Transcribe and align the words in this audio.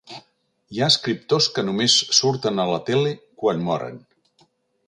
Hi 0.75 0.79
ha 0.79 0.85
escriptors 0.93 1.49
que 1.57 1.65
només 1.69 1.99
surten 2.21 2.65
a 2.65 2.65
la 2.73 2.83
tele 2.91 3.15
quan 3.43 3.63
moren. 3.69 4.05